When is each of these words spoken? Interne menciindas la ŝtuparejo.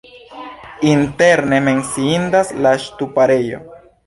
Interne 0.93 1.59
menciindas 1.67 2.51
la 2.65 2.73
ŝtuparejo. 2.87 3.63